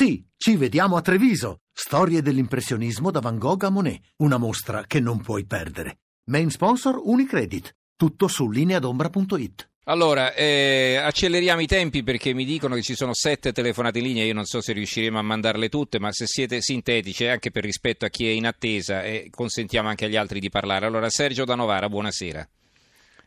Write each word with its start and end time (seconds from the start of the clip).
Sì, 0.00 0.24
ci 0.36 0.54
vediamo 0.54 0.94
a 0.94 1.00
Treviso. 1.00 1.62
Storie 1.72 2.22
dell'impressionismo 2.22 3.10
da 3.10 3.18
Van 3.18 3.36
Gogh 3.36 3.64
a 3.64 3.68
Monet. 3.68 4.00
Una 4.18 4.36
mostra 4.38 4.84
che 4.86 5.00
non 5.00 5.20
puoi 5.20 5.44
perdere. 5.44 5.98
Main 6.26 6.50
sponsor 6.50 7.00
Unicredit. 7.02 7.74
Tutto 7.96 8.28
su 8.28 8.48
lineadombra.it. 8.48 9.68
Allora, 9.86 10.34
eh, 10.34 11.00
acceleriamo 11.02 11.60
i 11.60 11.66
tempi 11.66 12.04
perché 12.04 12.32
mi 12.32 12.44
dicono 12.44 12.76
che 12.76 12.82
ci 12.82 12.94
sono 12.94 13.12
sette 13.12 13.50
telefonate 13.50 13.98
in 13.98 14.04
linea, 14.04 14.24
io 14.24 14.34
non 14.34 14.44
so 14.44 14.60
se 14.60 14.72
riusciremo 14.72 15.18
a 15.18 15.22
mandarle 15.22 15.68
tutte, 15.68 15.98
ma 15.98 16.12
se 16.12 16.26
siete 16.26 16.60
sintetici 16.60 17.24
e 17.24 17.30
anche 17.30 17.50
per 17.50 17.64
rispetto 17.64 18.04
a 18.04 18.08
chi 18.08 18.28
è 18.28 18.30
in 18.30 18.46
attesa 18.46 19.02
eh, 19.02 19.26
consentiamo 19.34 19.88
anche 19.88 20.04
agli 20.04 20.16
altri 20.16 20.38
di 20.38 20.48
parlare. 20.48 20.86
Allora, 20.86 21.10
Sergio 21.10 21.44
da 21.44 21.56
Novara, 21.56 21.88
buonasera. 21.88 22.48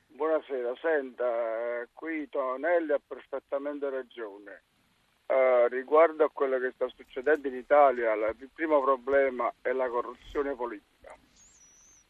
Buonasera, 0.07 0.73
senta, 0.79 1.25
eh, 1.25 1.89
qui 1.91 2.29
Tonelli 2.29 2.93
ha 2.93 3.01
perfettamente 3.05 3.89
ragione. 3.89 4.63
Uh, 5.31 5.67
riguardo 5.69 6.25
a 6.25 6.29
quello 6.29 6.59
che 6.59 6.71
sta 6.75 6.89
succedendo 6.89 7.47
in 7.47 7.55
Italia, 7.55 8.13
il 8.13 8.49
primo 8.53 8.81
problema 8.81 9.49
è 9.61 9.71
la 9.71 9.87
corruzione 9.87 10.55
politica. 10.55 11.15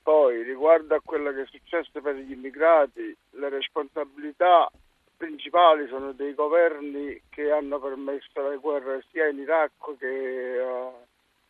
Poi, 0.01 0.41
riguardo 0.41 0.95
a 0.95 1.01
quello 1.05 1.31
che 1.31 1.43
è 1.43 1.45
successo 1.45 2.01
per 2.01 2.15
gli 2.15 2.31
immigrati, 2.31 3.15
le 3.31 3.49
responsabilità 3.49 4.71
principali 5.15 5.87
sono 5.87 6.13
dei 6.13 6.33
governi 6.33 7.21
che 7.29 7.51
hanno 7.51 7.79
permesso 7.79 8.49
le 8.49 8.57
guerre 8.57 9.05
sia 9.11 9.27
in 9.27 9.37
Iraq 9.37 9.97
che 9.99 10.59
uh, 10.59 10.91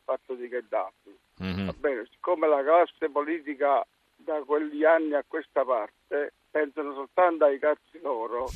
fatto 0.04 0.34
di 0.34 0.50
Gheddafi. 0.50 1.18
Mm-hmm. 1.42 1.70
Bene, 1.78 2.06
siccome 2.12 2.50
la 2.50 2.62
classe 2.64 3.10
politica 3.10 3.86
da 4.18 4.42
quegli 4.44 4.84
anni 4.84 5.14
a 5.14 5.24
questa 5.26 5.64
parte 5.64 6.34
pensano 6.52 6.94
soltanto 6.94 7.46
ai 7.46 7.60
cazzi 7.60 7.98
loro 8.02 8.50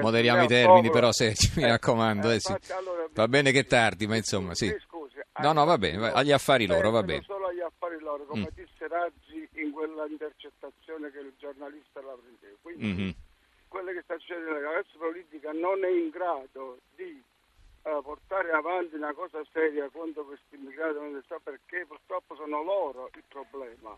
Moderiamo 0.00 0.44
i 0.44 0.46
termini 0.46 0.88
popolo. 0.88 0.92
però 0.92 1.12
se 1.12 1.34
mi 1.56 1.64
eh, 1.64 1.68
raccomando. 1.68 2.30
Eh, 2.30 2.36
eh, 2.36 2.40
sì. 2.40 2.56
allora, 2.72 3.06
va 3.12 3.28
bene 3.28 3.52
che 3.52 3.64
tardi, 3.64 4.06
ma 4.06 4.16
insomma 4.16 4.54
sì. 4.54 4.74
Scusi, 4.80 5.20
no, 5.42 5.52
no, 5.52 5.64
va 5.64 5.76
bene, 5.76 6.10
agli 6.10 6.32
affari 6.32 6.66
loro, 6.66 6.90
va 6.90 7.02
bene. 7.02 7.22
Solo 7.22 7.48
agli 7.48 7.60
affari 7.60 7.98
loro, 8.00 8.24
come 8.24 8.48
mm. 8.50 8.54
disse 8.54 8.88
Raggi 8.88 9.48
in 9.56 9.70
quella 9.72 10.06
intercettazione 10.06 11.10
che 11.10 11.18
il 11.18 11.34
giornalista 11.38 12.00
la 12.00 12.16
prendeva. 12.16 12.56
Quindi 12.62 12.84
mm-hmm. 12.86 13.10
quello 13.68 13.92
che 13.92 14.00
sta 14.02 14.16
succedendo, 14.18 14.52
la 14.52 14.60
classe 14.60 14.96
politica 14.96 15.52
non 15.52 15.84
è 15.84 15.90
in 15.90 16.08
grado 16.08 16.78
di 16.96 17.22
uh, 17.82 18.02
portare 18.02 18.52
avanti 18.52 18.94
una 18.94 19.12
cosa 19.12 19.42
seria 19.52 19.90
contro 19.90 20.24
questi 20.24 20.54
immigrati, 20.54 20.94
non 20.94 21.22
so 21.26 21.38
perché 21.42 21.84
purtroppo 21.86 22.34
sono 22.34 22.62
loro 22.62 23.10
il 23.14 23.24
problema. 23.28 23.94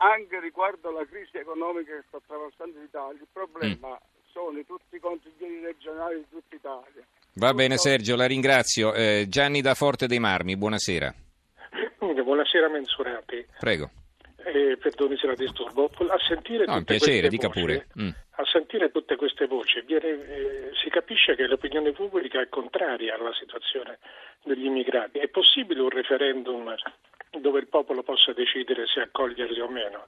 Anche 0.00 0.38
riguardo 0.38 0.90
alla 0.90 1.06
crisi 1.06 1.38
economica 1.38 1.94
che 1.94 2.04
sta 2.06 2.18
attraversando 2.18 2.78
l'Italia, 2.78 3.20
il 3.20 3.26
problema 3.32 3.88
mm 3.88 4.16
sono 4.38 4.62
tutti 4.64 4.94
i 4.94 5.00
consiglieri 5.00 5.64
regionali 5.64 6.18
di 6.18 6.26
tutta 6.30 6.54
Italia. 6.54 7.04
Va 7.34 7.52
bene 7.54 7.76
Sergio, 7.76 8.14
la 8.14 8.26
ringrazio. 8.26 8.94
Eh, 8.94 9.26
Gianni 9.28 9.60
da 9.60 9.74
Forte 9.74 10.06
dei 10.06 10.20
Marmi, 10.20 10.56
buonasera. 10.56 11.12
Buonasera 11.98 12.68
Mensurati. 12.68 13.44
Prego. 13.58 13.90
Eh, 14.44 14.76
perdoni 14.80 15.16
se 15.16 15.26
la 15.26 15.34
disturbo. 15.34 15.90
A 16.08 16.18
sentire 16.26 16.66
no, 16.66 16.82
piacere, 16.84 17.28
dica 17.28 17.48
voci, 17.48 17.60
pure. 17.60 17.86
Mm. 18.00 18.10
A 18.30 18.44
sentire 18.44 18.92
tutte 18.92 19.16
queste 19.16 19.46
voci 19.46 19.82
viene, 19.84 20.06
eh, 20.06 20.70
si 20.80 20.88
capisce 20.88 21.34
che 21.34 21.46
l'opinione 21.46 21.90
pubblica 21.90 22.40
è 22.40 22.48
contraria 22.48 23.16
alla 23.16 23.34
situazione 23.34 23.98
degli 24.44 24.66
immigrati. 24.66 25.18
È 25.18 25.28
possibile 25.28 25.80
un 25.80 25.90
referendum 25.90 26.72
dove 27.40 27.58
il 27.58 27.66
popolo 27.66 28.02
possa 28.02 28.32
decidere 28.32 28.86
se 28.86 29.00
accoglierli 29.00 29.60
o 29.60 29.68
meno? 29.68 30.06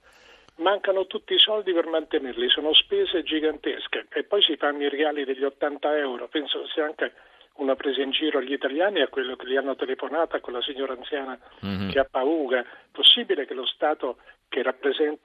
Mancano 0.60 1.06
tutti 1.06 1.34
i 1.34 1.38
soldi 1.38 1.72
per 1.72 1.86
mantenerli, 1.86 2.48
sono 2.48 2.72
spese 2.72 3.22
gigantesche 3.22 4.06
e 4.12 4.24
poi 4.24 4.42
si 4.42 4.56
fanno 4.56 4.82
i 4.82 4.88
regali 4.88 5.24
degli 5.24 5.44
80 5.44 5.98
euro, 5.98 6.28
penso 6.28 6.66
sia 6.68 6.84
anche 6.84 7.12
una 7.56 7.74
presa 7.76 8.00
in 8.00 8.10
giro 8.10 8.38
agli 8.38 8.52
italiani 8.52 9.02
a 9.02 9.08
quello 9.08 9.36
che 9.36 9.46
gli 9.46 9.56
hanno 9.56 9.76
telefonata 9.76 10.40
con 10.40 10.54
la 10.54 10.62
signora 10.62 10.94
anziana 10.94 11.38
mm-hmm. 11.64 11.90
che 11.90 11.98
ha 11.98 12.08
paura. 12.10 12.64
Possibile 12.90 13.46
che 13.46 13.54
lo 13.54 13.66
Stato 13.66 14.18
che 14.48 14.64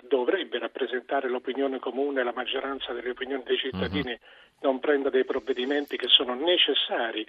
dovrebbe 0.07 0.59
rappresentare 0.59 1.29
l'opinione 1.29 1.79
comune, 1.79 2.23
la 2.23 2.33
maggioranza 2.35 2.93
delle 2.93 3.11
opinioni 3.11 3.43
dei 3.43 3.57
cittadini, 3.57 4.09
mm-hmm. 4.09 4.61
non 4.61 4.79
prenda 4.79 5.09
dei 5.09 5.23
provvedimenti 5.23 5.97
che 5.97 6.07
sono 6.09 6.35
necessari 6.35 7.25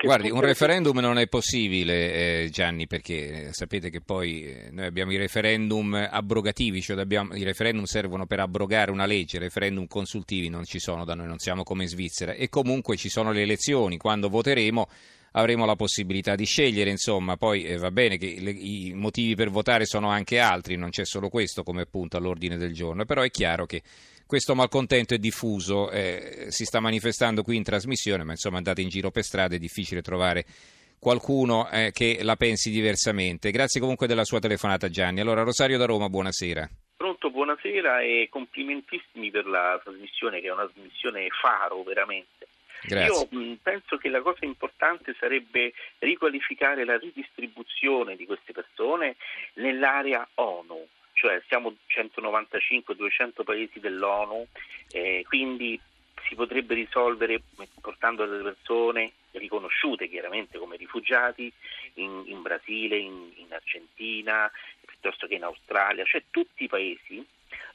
Guardi, 0.00 0.30
un 0.30 0.40
referendum 0.40 0.98
non 0.98 1.18
è 1.18 1.26
possibile, 1.26 2.44
eh, 2.44 2.48
Gianni, 2.50 2.86
perché 2.86 3.48
eh, 3.48 3.52
sapete 3.52 3.90
che 3.90 4.00
poi 4.00 4.42
eh, 4.44 4.68
noi 4.70 4.86
abbiamo 4.86 5.12
i 5.12 5.16
referendum 5.16 5.94
abrogativi, 5.94 6.80
cioè 6.80 6.98
abbiamo, 6.98 7.34
i 7.34 7.42
referendum 7.42 7.84
servono 7.84 8.26
per 8.26 8.40
abrogare 8.40 8.90
una 8.90 9.06
legge, 9.06 9.36
i 9.36 9.40
referendum 9.40 9.86
consultivi 9.86 10.48
non 10.48 10.64
ci 10.64 10.78
sono 10.78 11.04
da 11.04 11.14
noi, 11.14 11.26
non 11.26 11.38
siamo 11.38 11.62
come 11.62 11.84
in 11.84 11.88
Svizzera. 11.88 12.32
E 12.32 12.48
comunque 12.48 12.96
ci 12.96 13.08
sono 13.08 13.32
le 13.32 13.42
elezioni, 13.42 13.96
quando 13.96 14.28
voteremo 14.28 14.88
avremo 15.32 15.66
la 15.66 15.76
possibilità 15.76 16.34
di 16.34 16.44
scegliere, 16.44 16.90
insomma, 16.90 17.36
poi 17.36 17.64
eh, 17.64 17.76
va 17.76 17.90
bene 17.90 18.16
che 18.16 18.36
le, 18.40 18.50
i 18.50 18.92
motivi 18.94 19.34
per 19.34 19.50
votare 19.50 19.84
sono 19.84 20.08
anche 20.08 20.38
altri, 20.38 20.76
non 20.76 20.90
c'è 20.90 21.04
solo 21.04 21.28
questo 21.28 21.62
come 21.62 21.86
punto 21.86 22.16
all'ordine 22.16 22.56
del 22.56 22.72
giorno, 22.72 23.04
però 23.04 23.22
è 23.22 23.30
chiaro 23.30 23.66
che 23.66 23.82
questo 24.28 24.54
malcontento 24.54 25.14
è 25.14 25.18
diffuso, 25.18 25.90
eh, 25.90 26.48
si 26.50 26.66
sta 26.66 26.80
manifestando 26.80 27.42
qui 27.42 27.56
in 27.56 27.62
trasmissione, 27.62 28.24
ma 28.24 28.32
insomma 28.32 28.58
andate 28.58 28.82
in 28.82 28.90
giro 28.90 29.10
per 29.10 29.22
strada, 29.22 29.54
è 29.54 29.58
difficile 29.58 30.02
trovare 30.02 30.44
qualcuno 31.00 31.66
eh, 31.70 31.92
che 31.92 32.18
la 32.20 32.36
pensi 32.36 32.70
diversamente. 32.70 33.50
Grazie 33.50 33.80
comunque 33.80 34.06
della 34.06 34.24
sua 34.24 34.38
telefonata 34.38 34.90
Gianni. 34.90 35.20
Allora 35.20 35.44
Rosario 35.44 35.78
da 35.78 35.86
Roma, 35.86 36.10
buonasera. 36.10 36.68
Pronto, 36.94 37.30
buonasera 37.30 38.02
e 38.02 38.28
complimentissimi 38.30 39.30
per 39.30 39.46
la 39.46 39.80
trasmissione 39.82 40.42
che 40.42 40.48
è 40.48 40.52
una 40.52 40.68
trasmissione 40.70 41.28
faro 41.30 41.82
veramente. 41.82 42.48
Grazie. 42.82 43.28
Io 43.30 43.40
mh, 43.40 43.54
penso 43.62 43.96
che 43.96 44.10
la 44.10 44.20
cosa 44.20 44.44
importante 44.44 45.16
sarebbe 45.18 45.72
riqualificare 46.00 46.84
la 46.84 46.98
ridistribuzione 46.98 48.14
di 48.14 48.26
queste 48.26 48.52
persone 48.52 49.16
nell'area 49.54 50.28
ONU 50.34 50.86
cioè 51.18 51.42
siamo 51.48 51.74
195-200 51.88 53.42
paesi 53.42 53.80
dell'ONU, 53.80 54.46
eh, 54.92 55.24
quindi 55.26 55.78
si 56.28 56.36
potrebbe 56.36 56.74
risolvere 56.74 57.42
portando 57.80 58.24
delle 58.24 58.42
persone 58.42 59.12
riconosciute 59.32 60.08
chiaramente 60.08 60.58
come 60.58 60.76
rifugiati 60.76 61.52
in, 61.94 62.22
in 62.26 62.42
Brasile, 62.42 62.98
in, 62.98 63.32
in, 63.36 63.52
Argentina, 63.52 64.50
piuttosto 64.86 65.26
che 65.26 65.34
in 65.34 65.42
Australia, 65.42 66.04
cioè 66.04 66.22
tutti 66.30 66.64
i 66.64 66.68
paesi 66.68 67.24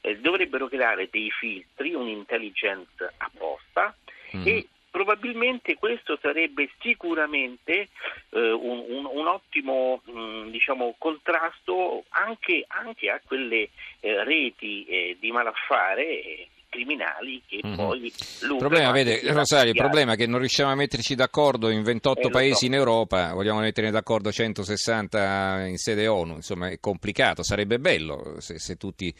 eh, 0.00 0.18
dovrebbero 0.18 0.66
creare 0.68 1.08
dei 1.10 1.30
filtri, 1.30 1.92
un'intelligence 1.92 3.12
apposta 3.18 3.94
mm. 4.36 4.46
e 4.46 4.68
probabilmente 4.94 5.74
questo 5.74 6.16
sarebbe 6.22 6.70
sicuramente 6.78 7.88
eh, 8.30 8.52
un, 8.52 8.84
un, 8.88 9.04
un, 9.12 9.26
ottimo 9.26 10.00
mh, 10.04 10.12
mm, 10.12 10.50
diciamo, 10.50 10.94
contrasto 10.98 12.04
anche, 12.10 12.64
anche, 12.68 13.10
a 13.10 13.20
quelle 13.26 13.70
eh, 13.98 14.22
reti 14.22 14.84
eh, 14.84 15.16
di 15.18 15.32
malaffare 15.32 16.46
criminali 16.68 17.42
che 17.44 17.58
mm-hmm. 17.64 17.76
poi 17.76 18.04
il 18.04 18.56
problema, 18.56 18.92
vede, 18.92 19.20
Rosario, 19.32 19.72
il 19.72 19.76
problema 19.76 20.12
è 20.12 20.16
che 20.16 20.28
non 20.28 20.38
riusciamo 20.38 20.70
a 20.70 20.76
metterci 20.76 21.16
d'accordo 21.16 21.70
in 21.70 21.82
28 21.82 22.28
eh, 22.28 22.30
paesi 22.30 22.54
so. 22.54 22.66
in 22.66 22.74
Europa, 22.74 23.32
vogliamo 23.32 23.58
mettere 23.58 23.90
d'accordo 23.90 24.30
160 24.30 25.66
in 25.66 25.76
sede 25.76 26.06
ONU, 26.06 26.36
insomma 26.36 26.68
è 26.68 26.78
complicato, 26.78 27.42
sarebbe 27.42 27.80
bello 27.80 28.36
se, 28.38 28.60
se 28.60 28.76
tutti 28.76 29.12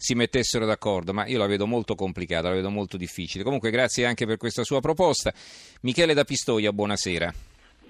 si 0.00 0.14
mettessero 0.14 0.64
d'accordo, 0.64 1.12
ma 1.12 1.26
io 1.26 1.36
la 1.36 1.46
vedo 1.46 1.66
molto 1.66 1.94
complicata, 1.94 2.48
la 2.48 2.54
vedo 2.54 2.70
molto 2.70 2.96
difficile. 2.96 3.44
Comunque 3.44 3.70
grazie 3.70 4.06
anche 4.06 4.24
per 4.24 4.38
questa 4.38 4.64
sua 4.64 4.80
proposta. 4.80 5.30
Michele 5.82 6.14
da 6.14 6.24
Pistoia, 6.24 6.72
buonasera. 6.72 7.30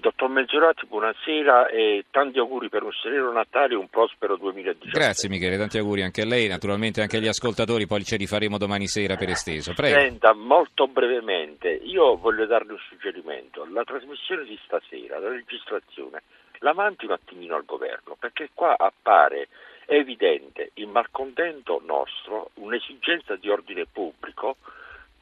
Dottor 0.01 0.29
Mezzorati, 0.29 0.87
buonasera 0.87 1.69
e 1.69 2.05
tanti 2.11 2.39
auguri 2.39 2.67
per 2.67 2.83
un 2.83 2.91
sereno 2.91 3.31
Natale 3.31 3.75
e 3.75 3.77
un 3.77 3.87
prospero 3.87 4.35
2018. 4.35 4.89
Grazie 4.91 5.29
Michele, 5.29 5.57
tanti 5.57 5.77
auguri 5.77 6.01
anche 6.01 6.23
a 6.23 6.25
lei, 6.25 6.47
naturalmente 6.49 7.01
anche 7.01 7.17
agli 7.17 7.27
ascoltatori, 7.27 7.87
poi 7.87 8.03
ci 8.03 8.17
rifaremo 8.17 8.57
domani 8.57 8.87
sera 8.87 9.15
per 9.15 9.29
esteso. 9.29 9.73
Prego. 9.73 9.97
Senta, 9.97 10.33
molto 10.33 10.87
brevemente, 10.87 11.69
io 11.69 12.17
voglio 12.17 12.45
darle 12.45 12.73
un 12.73 12.79
suggerimento. 12.89 13.65
La 13.71 13.83
trasmissione 13.83 14.43
di 14.43 14.59
stasera, 14.65 15.17
la 15.19 15.29
registrazione, 15.29 16.23
la 16.59 16.73
manti 16.73 17.05
un 17.05 17.11
attimino 17.11 17.55
al 17.55 17.63
governo, 17.63 18.17
perché 18.19 18.49
qua 18.53 18.75
appare 18.77 19.47
è 19.91 19.95
evidente 19.95 20.71
il 20.75 20.87
malcontento 20.87 21.81
nostro, 21.85 22.51
un'esigenza 22.53 23.35
di 23.35 23.49
ordine 23.49 23.85
pubblico, 23.85 24.55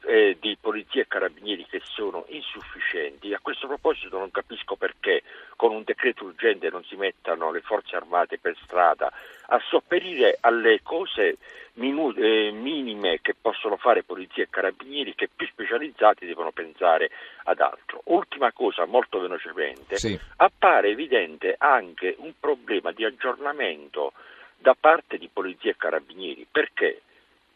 eh, 0.04 0.36
di 0.38 0.56
polizia 0.60 1.02
e 1.02 1.08
carabinieri 1.08 1.66
che 1.66 1.80
sono 1.82 2.24
insufficienti. 2.28 3.34
A 3.34 3.40
questo 3.42 3.66
proposito 3.66 4.16
non 4.16 4.30
capisco 4.30 4.76
perché 4.76 5.24
con 5.56 5.74
un 5.74 5.82
decreto 5.82 6.22
urgente 6.22 6.70
non 6.70 6.84
si 6.84 6.94
mettano 6.94 7.50
le 7.50 7.62
forze 7.62 7.96
armate 7.96 8.38
per 8.38 8.56
strada 8.62 9.12
a 9.46 9.60
sopperire 9.68 10.38
alle 10.40 10.82
cose 10.84 11.38
minu- 11.74 12.16
eh, 12.16 12.52
minime 12.52 13.18
che 13.22 13.34
possono 13.34 13.76
fare 13.76 14.04
polizia 14.04 14.44
e 14.44 14.50
carabinieri 14.50 15.16
che 15.16 15.28
più 15.34 15.48
specializzati 15.48 16.26
devono 16.26 16.52
pensare 16.52 17.10
ad 17.42 17.58
altro. 17.58 18.02
Ultima 18.04 18.52
cosa, 18.52 18.86
molto 18.86 19.18
velocemente, 19.18 19.96
sì. 19.96 20.16
appare 20.36 20.90
evidente 20.90 21.56
anche 21.58 22.14
un 22.18 22.34
problema 22.38 22.92
di 22.92 23.04
aggiornamento 23.04 24.12
da 24.60 24.76
parte 24.78 25.18
di 25.18 25.28
polizia 25.32 25.70
e 25.70 25.76
carabinieri, 25.76 26.46
perché 26.50 27.02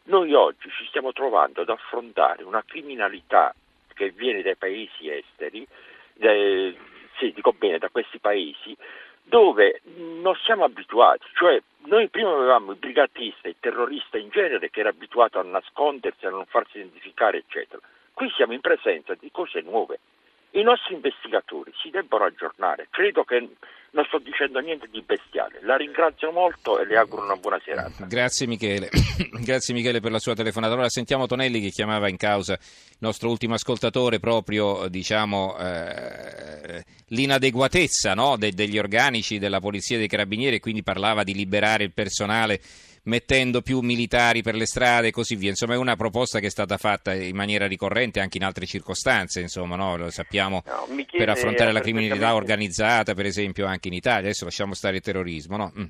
noi 0.04 0.32
oggi 0.34 0.70
ci 0.70 0.86
stiamo 0.88 1.12
trovando 1.12 1.62
ad 1.62 1.68
affrontare 1.68 2.42
una 2.42 2.64
criminalità 2.66 3.54
che 3.94 4.10
viene 4.10 4.42
dai 4.42 4.56
paesi 4.56 5.08
esteri, 5.08 5.66
eh, 6.18 6.76
sì, 7.18 7.32
dico 7.32 7.52
bene, 7.52 7.78
da 7.78 7.88
questi 7.88 8.18
paesi 8.18 8.76
dove 9.26 9.80
non 9.96 10.34
siamo 10.44 10.64
abituati, 10.64 11.26
cioè 11.34 11.60
noi 11.86 12.08
prima 12.08 12.32
avevamo 12.32 12.72
il 12.72 12.78
brigatista, 12.78 13.48
il 13.48 13.56
terrorista 13.58 14.18
in 14.18 14.28
genere 14.28 14.70
che 14.70 14.80
era 14.80 14.90
abituato 14.90 15.38
a 15.38 15.42
nascondersi, 15.42 16.26
a 16.26 16.30
non 16.30 16.44
farsi 16.46 16.78
identificare, 16.78 17.38
eccetera. 17.38 17.80
Qui 18.12 18.30
siamo 18.30 18.52
in 18.52 18.60
presenza 18.60 19.14
di 19.14 19.30
cose 19.30 19.60
nuove. 19.62 19.98
I 20.54 20.62
nostri 20.62 20.94
investigatori 20.94 21.72
si 21.82 21.90
debbono 21.90 22.24
aggiornare. 22.24 22.86
Credo 22.90 23.24
che 23.24 23.48
non 23.90 24.04
sto 24.06 24.18
dicendo 24.18 24.58
niente 24.58 24.88
di 24.90 25.02
bestiale. 25.02 25.60
La 25.62 25.76
ringrazio 25.76 26.30
molto 26.30 26.78
e 26.78 26.86
le 26.86 26.96
auguro 26.96 27.24
una 27.24 27.36
buona 27.36 27.60
serata. 27.64 28.04
Grazie 28.06 28.46
Michele, 28.46 28.88
grazie 29.42 29.74
Michele 29.74 30.00
per 30.00 30.12
la 30.12 30.18
sua 30.18 30.34
telefonata. 30.34 30.72
Allora 30.72 30.88
sentiamo 30.88 31.26
Tonelli 31.26 31.60
che 31.60 31.70
chiamava 31.70 32.08
in 32.08 32.16
causa 32.16 32.52
il 32.54 32.96
nostro 32.98 33.30
ultimo 33.30 33.54
ascoltatore 33.54 34.20
proprio 34.20 34.86
diciamo, 34.88 35.56
eh, 35.58 36.84
l'inadeguatezza 37.08 38.14
no? 38.14 38.36
De- 38.36 38.52
degli 38.52 38.78
organici 38.78 39.38
della 39.38 39.60
Polizia 39.60 39.96
e 39.96 40.00
dei 40.00 40.08
Carabinieri 40.08 40.56
e 40.56 40.60
quindi 40.60 40.82
parlava 40.82 41.24
di 41.24 41.34
liberare 41.34 41.84
il 41.84 41.92
personale 41.92 42.60
mettendo 43.04 43.62
più 43.62 43.80
militari 43.80 44.42
per 44.42 44.54
le 44.54 44.66
strade 44.66 45.08
e 45.08 45.10
così 45.10 45.36
via. 45.36 45.50
Insomma, 45.50 45.74
è 45.74 45.78
una 45.78 45.96
proposta 45.96 46.38
che 46.38 46.46
è 46.46 46.50
stata 46.50 46.76
fatta 46.76 47.14
in 47.14 47.34
maniera 47.34 47.66
ricorrente 47.66 48.20
anche 48.20 48.36
in 48.36 48.44
altre 48.44 48.66
circostanze, 48.66 49.40
insomma, 49.40 49.76
no? 49.76 49.96
lo 49.96 50.10
sappiamo 50.10 50.62
no, 50.66 50.86
per 51.10 51.28
affrontare 51.28 51.72
la 51.72 51.80
criminalità 51.80 52.34
organizzata, 52.34 53.14
per 53.14 53.26
esempio, 53.26 53.66
anche 53.66 53.88
in 53.88 53.94
Italia. 53.94 54.28
Adesso 54.28 54.44
lasciamo 54.44 54.74
stare 54.74 54.96
il 54.96 55.02
terrorismo, 55.02 55.56
no? 55.56 55.72
Mm. 55.78 55.84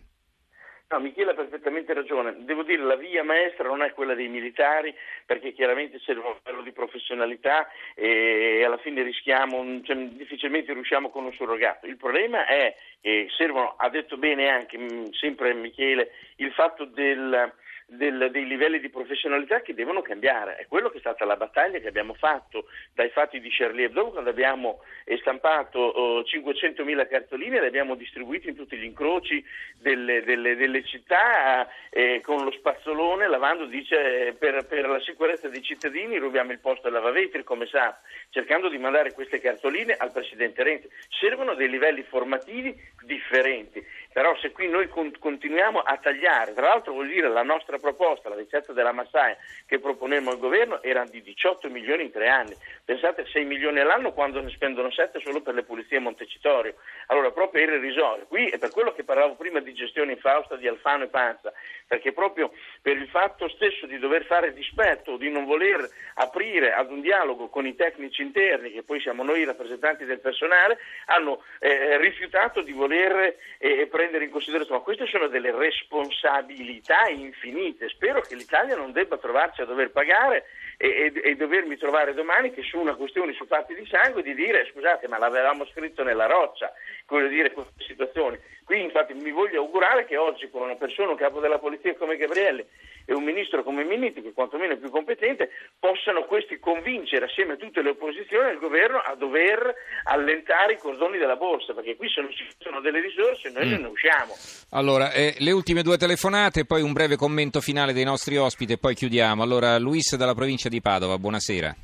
No, 0.94 1.00
Michele 1.00 1.32
ha 1.32 1.35
perfettamente 1.35 1.93
ragione. 1.93 2.37
Devo 2.44 2.62
dire 2.62 2.81
la 2.85 2.94
via 2.94 3.25
maestra 3.25 3.67
non 3.67 3.82
è 3.82 3.93
quella 3.93 4.14
dei 4.14 4.29
militari, 4.29 4.94
perché 5.26 5.52
chiaramente 5.52 5.99
serve 5.99 6.29
un 6.29 6.37
livello 6.37 6.62
di 6.62 6.70
professionalità 6.70 7.69
e 7.96 8.62
alla 8.64 8.76
fine 8.76 9.02
rischiamo, 9.02 9.81
cioè, 9.82 9.96
difficilmente 9.96 10.73
riusciamo 10.73 11.11
con 11.11 11.25
un 11.25 11.32
surrogato. 11.32 11.87
Il 11.87 11.96
problema 11.96 12.46
è 12.46 12.76
che 13.00 13.26
servono, 13.37 13.75
ha 13.76 13.88
detto 13.88 14.17
bene 14.19 14.49
anche 14.49 14.79
mm, 14.79 15.06
sempre 15.11 15.52
Michele, 15.52 16.12
il 16.37 16.52
fatto 16.52 16.85
del 16.85 17.52
del, 17.96 18.29
dei 18.31 18.46
livelli 18.46 18.81
di 18.81 18.88
professionalità 18.88 19.61
che 19.61 19.75
devono 19.75 20.02
cambiare. 20.02 20.56
È 20.56 20.67
quello 20.67 20.91
che 20.91 20.99
è 20.99 21.00
stata 21.00 21.25
la 21.25 21.37
battaglia 21.37 21.79
che 21.79 21.88
abbiamo 21.88 22.14
fatto 22.14 22.67
dai 22.93 23.11
fatti 23.11 23.41
di 23.41 23.50
Charlie 23.50 23.87
Hebdo 23.87 24.11
quando 24.11 24.31
abbiamo 24.31 24.81
stampato 25.20 25.79
oh, 25.79 26.20
500.000 26.20 27.08
cartoline 27.08 27.56
e 27.56 27.61
le 27.61 27.67
abbiamo 27.67 27.94
distribuite 27.94 28.49
in 28.49 28.56
tutti 28.56 28.76
gli 28.76 28.85
incroci 28.85 29.44
delle, 29.79 30.23
delle, 30.23 30.56
delle 30.56 30.85
città 30.85 31.69
eh, 31.91 32.20
con 32.23 32.44
lo 32.44 32.50
spazzolone 32.50 33.29
lavando, 33.29 33.67
dice, 33.67 34.35
per, 34.38 34.67
per, 34.67 34.88
la 34.88 35.00
sicurezza 35.00 35.49
dei 35.49 35.62
cittadini 35.62 36.19
rubiamo 36.19 36.52
il 36.52 36.61
posto 36.61 36.87
al 36.87 36.93
lavavetri 36.93 37.43
come 37.44 37.67
sa, 37.67 37.99
cercando 38.31 38.69
di 38.69 38.79
mandare 38.79 39.12
queste 39.12 39.41
cartoline 39.41 39.94
al 39.94 40.12
Presidente 40.12 40.62
Renzi. 40.62 40.88
Servono 41.20 41.55
dei 41.55 41.69
livelli 41.69 42.02
formativi 42.02 42.75
differenti 43.05 43.85
però 44.14 44.37
se 44.37 44.52
qui 44.52 44.69
noi 44.69 44.88
continuiamo 45.19 45.81
a 45.81 45.96
tagliare, 45.96 46.55
tra 46.55 46.69
l'altro 46.69 46.93
vuol 46.93 47.08
dire 47.08 47.28
la 47.28 47.43
nostra 47.43 47.78
proposta, 47.78 48.28
la 48.28 48.37
ricetta 48.37 48.72
della 48.72 48.93
Massaia 48.93 49.37
che 49.66 49.81
proponemmo 49.81 50.31
al 50.31 50.38
governo 50.38 50.81
era 50.84 51.05
di 51.05 51.20
18 51.20 51.69
milioni 51.69 52.05
in 52.05 52.12
tre 52.12 52.28
anni, 52.28 52.56
pensate 52.84 53.26
6 53.26 53.44
milioni 53.44 53.81
all'anno 53.81 54.12
quando 54.12 54.40
ne 54.40 54.50
spendono 54.50 54.93
7 54.93 55.19
solo 55.19 55.43
per 55.43 55.55
le 55.55 55.64
pulizie 55.64 55.96
a 55.96 56.00
Montecitorio, 56.00 56.76
allora 57.08 57.32
proprio 57.32 57.64
era 57.64 57.75
irrisorio, 57.75 58.26
qui 58.26 58.46
è 58.46 58.56
per 58.56 58.70
quello 58.70 58.93
che 58.93 59.02
parlavo 59.02 59.34
prima 59.34 59.58
di 59.58 59.75
gestione 59.75 60.12
infausta 60.12 60.55
di 60.55 60.69
Alfano 60.69 61.02
e 61.02 61.08
Panza, 61.08 61.52
perché 61.84 62.12
proprio 62.12 62.52
per 62.81 62.96
il 62.96 63.08
fatto 63.08 63.49
stesso 63.49 63.87
di 63.87 63.99
dover 63.99 64.26
fare 64.26 64.52
dispetto, 64.52 65.17
di 65.17 65.28
non 65.28 65.44
voler 65.44 65.88
aprire 66.14 66.72
ad 66.72 66.93
un 66.93 67.00
dialogo 67.00 67.49
con 67.49 67.67
i 67.67 67.75
tecnici 67.75 68.22
interni, 68.22 68.70
che 68.70 68.84
poi 68.84 69.00
siamo 69.00 69.25
noi 69.25 69.40
i 69.40 69.44
rappresentanti 69.44 70.05
del 70.05 70.20
personale, 70.20 70.78
hanno 71.06 71.43
eh, 71.58 71.99
rifiutato 71.99 72.62
di 72.62 72.70
voler 72.70 73.37
eh, 73.58 73.88
prendere 73.88 74.02
in 74.12 74.30
considerazione. 74.30 74.78
Ma 74.78 74.84
queste 74.84 75.06
sono 75.06 75.28
delle 75.28 75.50
responsabilità 75.50 77.08
infinite. 77.08 77.88
Spero 77.88 78.20
che 78.20 78.34
l'Italia 78.34 78.76
non 78.76 78.92
debba 78.92 79.18
trovarci 79.18 79.62
a 79.62 79.64
dover 79.64 79.90
pagare 79.90 80.44
e, 80.76 81.12
e, 81.14 81.30
e, 81.30 81.36
dovermi 81.36 81.76
trovare 81.76 82.14
domani 82.14 82.52
che 82.52 82.62
su 82.62 82.78
una 82.78 82.94
questione 82.94 83.32
su 83.32 83.46
fatti 83.46 83.74
di 83.74 83.86
sangue 83.86 84.22
di 84.22 84.34
dire 84.34 84.66
scusate 84.72 85.06
ma 85.08 85.18
l'avevamo 85.18 85.64
scritto 85.66 86.02
nella 86.02 86.26
roccia, 86.26 86.72
come 87.06 87.28
dire 87.28 87.52
queste 87.52 87.84
situazioni. 87.84 88.38
Qui 88.64 88.80
infatti 88.82 89.14
mi 89.14 89.30
voglio 89.30 89.60
augurare 89.60 90.04
che 90.04 90.16
oggi 90.16 90.48
con 90.50 90.62
una 90.62 90.76
persona, 90.76 91.10
un 91.10 91.16
capo 91.16 91.40
della 91.40 91.58
polizia 91.58 91.94
come 91.94 92.16
Gabriele 92.16 92.66
e 93.06 93.14
un 93.14 93.22
ministro 93.22 93.62
come 93.62 93.84
Minniti, 93.84 94.22
che 94.22 94.32
quantomeno 94.32 94.74
è 94.74 94.76
più 94.76 94.90
competente, 94.90 95.50
possano 95.78 96.24
questi 96.24 96.58
convincere 96.58 97.26
assieme 97.26 97.54
a 97.54 97.56
tutte 97.56 97.82
le 97.82 97.90
opposizioni 97.90 98.52
il 98.52 98.58
governo 98.58 98.98
a 98.98 99.14
dover 99.14 99.74
allentare 100.04 100.74
i 100.74 100.78
cordoni 100.78 101.18
della 101.18 101.36
borsa, 101.36 101.74
perché 101.74 101.96
qui 101.96 102.08
se 102.08 102.20
non 102.20 102.32
ci 102.32 102.46
sono 102.58 102.80
delle 102.80 103.00
risorse 103.00 103.50
noi 103.50 103.66
mm. 103.66 103.70
non 103.70 103.80
ne 103.80 103.88
usciamo. 103.88 104.34
Allora, 104.70 105.12
eh, 105.12 105.34
le 105.38 105.50
ultime 105.52 105.82
due 105.82 105.96
telefonate, 105.98 106.64
poi 106.64 106.82
un 106.82 106.92
breve 106.92 107.16
commento 107.16 107.60
finale 107.60 107.92
dei 107.92 108.04
nostri 108.04 108.36
ospiti 108.36 108.72
e 108.72 108.78
poi 108.78 108.94
chiudiamo. 108.94 109.42
Allora, 109.42 109.78
Luis 109.78 110.16
dalla 110.16 110.34
provincia 110.34 110.68
di 110.68 110.80
Padova, 110.80 111.18
buonasera. 111.18 111.74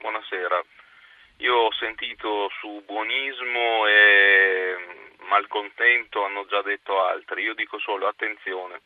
Buonasera. 0.00 0.64
Io 1.38 1.54
ho 1.54 1.72
sentito 1.72 2.48
su 2.60 2.82
buonismo 2.86 3.86
e 3.86 4.76
malcontento 5.28 6.24
hanno 6.24 6.46
già 6.46 6.62
detto 6.62 7.00
altri, 7.02 7.42
io 7.42 7.54
dico 7.54 7.78
solo 7.78 8.06
attenzione, 8.06 8.80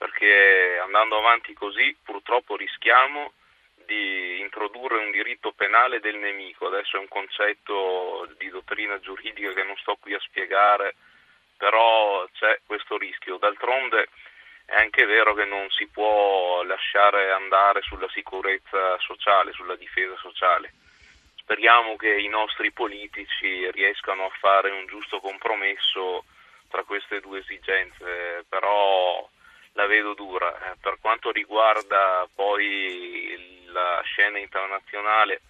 perché 0.00 0.80
andando 0.82 1.18
avanti 1.18 1.52
così 1.52 1.94
purtroppo 2.02 2.56
rischiamo 2.56 3.34
di 3.84 4.40
introdurre 4.40 5.04
un 5.04 5.10
diritto 5.10 5.52
penale 5.52 6.00
del 6.00 6.16
nemico, 6.16 6.68
adesso 6.68 6.96
è 6.96 7.00
un 7.00 7.08
concetto 7.08 8.26
di 8.38 8.48
dottrina 8.48 8.98
giuridica 9.00 9.52
che 9.52 9.62
non 9.62 9.76
sto 9.76 9.98
qui 10.00 10.14
a 10.14 10.20
spiegare, 10.20 10.94
però 11.58 12.26
c'è 12.32 12.60
questo 12.64 12.96
rischio. 12.96 13.36
D'altronde 13.36 14.08
è 14.64 14.76
anche 14.76 15.04
vero 15.04 15.34
che 15.34 15.44
non 15.44 15.68
si 15.68 15.86
può 15.88 16.62
lasciare 16.62 17.32
andare 17.32 17.82
sulla 17.82 18.08
sicurezza 18.08 18.96
sociale, 19.00 19.52
sulla 19.52 19.76
difesa 19.76 20.16
sociale 20.16 20.72
Speriamo 21.50 21.96
che 21.96 22.16
i 22.16 22.28
nostri 22.28 22.70
politici 22.70 23.68
riescano 23.72 24.26
a 24.26 24.30
fare 24.38 24.70
un 24.70 24.86
giusto 24.86 25.18
compromesso 25.18 26.24
tra 26.68 26.84
queste 26.84 27.18
due 27.18 27.40
esigenze, 27.40 28.46
però 28.48 29.28
la 29.80 29.86
vedo 29.86 30.14
dura. 30.14 30.72
Eh, 30.72 30.76
per 30.80 30.98
quanto 31.00 31.30
riguarda 31.30 32.28
poi 32.34 33.64
la 33.66 34.00
scena 34.04 34.38
internazionale, 34.38 35.40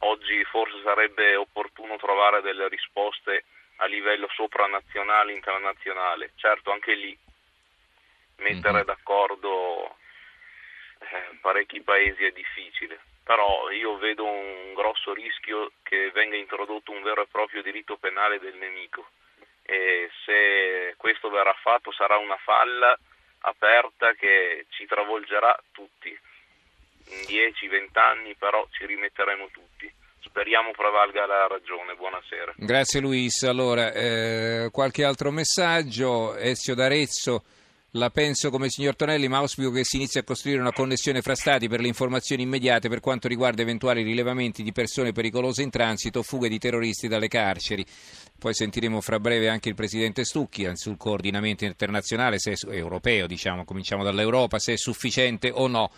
oggi 0.00 0.44
forse 0.44 0.80
sarebbe 0.82 1.36
opportuno 1.36 1.96
trovare 1.96 2.42
delle 2.42 2.68
risposte 2.68 3.44
a 3.76 3.86
livello 3.86 4.28
sopranazionale 4.34 5.32
internazionale. 5.32 6.32
Certo, 6.36 6.70
anche 6.70 6.94
lì 6.94 7.16
mettere 8.36 8.74
mm-hmm. 8.74 8.84
d'accordo 8.84 9.96
eh, 10.98 11.38
parecchi 11.40 11.82
paesi 11.82 12.24
è 12.24 12.30
difficile 12.30 12.98
però 13.22 13.70
io 13.70 13.96
vedo 13.98 14.24
un 14.24 14.72
grosso 14.74 15.12
rischio 15.12 15.72
che 15.82 16.10
venga 16.10 16.36
introdotto 16.36 16.90
un 16.90 17.02
vero 17.02 17.22
e 17.22 17.26
proprio 17.30 17.62
diritto 17.62 17.96
penale 17.98 18.40
del 18.40 18.56
nemico 18.56 19.10
e 19.62 20.10
se 20.24 20.94
questo 20.96 21.28
verrà 21.28 21.52
fatto 21.60 21.92
sarà 21.92 22.16
una 22.16 22.38
falla 22.38 22.98
aperta 23.40 24.12
che 24.18 24.66
ci 24.70 24.86
travolgerà 24.86 25.56
tutti. 25.72 26.08
In 26.08 27.20
10-20 27.26 27.98
anni 27.98 28.34
però 28.34 28.66
ci 28.70 28.86
rimetteremo 28.86 29.48
tutti. 29.52 29.92
Speriamo 30.20 30.70
prevalga 30.72 31.26
la 31.26 31.46
ragione. 31.48 31.94
Buonasera. 31.94 32.54
Grazie 32.56 33.00
Luis. 33.00 33.42
Allora, 33.42 33.92
eh, 33.92 34.68
qualche 34.70 35.04
altro 35.04 35.30
messaggio? 35.30 36.36
Ezio 36.36 36.74
d'Arezzo. 36.74 37.42
La 37.94 38.10
penso 38.10 38.50
come 38.50 38.70
signor 38.70 38.94
Tonelli, 38.94 39.26
ma 39.26 39.38
auspico 39.38 39.72
che 39.72 39.82
si 39.82 39.96
inizi 39.96 40.18
a 40.18 40.22
costruire 40.22 40.60
una 40.60 40.70
connessione 40.70 41.22
fra 41.22 41.34
Stati 41.34 41.66
per 41.66 41.80
le 41.80 41.88
informazioni 41.88 42.42
immediate 42.42 42.88
per 42.88 43.00
quanto 43.00 43.26
riguarda 43.26 43.62
eventuali 43.62 44.04
rilevamenti 44.04 44.62
di 44.62 44.70
persone 44.70 45.10
pericolose 45.10 45.62
in 45.62 45.70
transito 45.70 46.20
o 46.20 46.22
fughe 46.22 46.48
di 46.48 46.60
terroristi 46.60 47.08
dalle 47.08 47.26
carceri. 47.26 47.84
Poi 48.38 48.54
sentiremo 48.54 49.00
fra 49.00 49.18
breve 49.18 49.48
anche 49.48 49.68
il 49.68 49.74
Presidente 49.74 50.24
Stucchi 50.24 50.70
sul 50.74 50.96
coordinamento 50.96 51.64
internazionale, 51.64 52.38
se 52.38 52.52
è, 52.52 52.54
europeo, 52.68 53.26
diciamo, 53.26 53.64
cominciamo 53.64 54.04
dall'Europa, 54.04 54.60
se 54.60 54.74
è 54.74 54.76
sufficiente 54.76 55.50
o 55.50 55.66
no. 55.66 55.90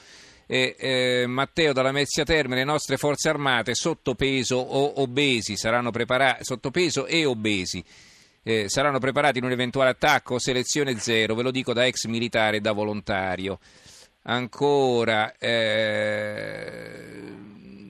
E, 0.46 0.74
eh, 0.78 1.26
Matteo 1.26 1.74
dalla 1.74 1.92
Mezzia 1.92 2.24
Terme, 2.24 2.56
le 2.56 2.64
nostre 2.64 2.96
forze 2.96 3.28
armate 3.28 3.74
sottopeso 3.74 4.56
o 4.56 5.02
obesi 5.02 5.58
saranno 5.58 5.90
preparate, 5.90 6.42
sottopeso 6.42 7.04
e 7.04 7.26
obesi 7.26 7.84
eh, 8.42 8.68
saranno 8.68 8.98
preparati 8.98 9.38
in 9.38 9.44
un 9.44 9.52
eventuale 9.52 9.90
attacco, 9.90 10.38
selezione 10.38 10.98
zero, 10.98 11.34
ve 11.34 11.42
lo 11.42 11.50
dico 11.50 11.72
da 11.72 11.86
ex 11.86 12.06
militare 12.06 12.58
e 12.58 12.60
da 12.60 12.72
volontario. 12.72 13.58
Ancora, 14.24 15.36
eh, 15.36 17.32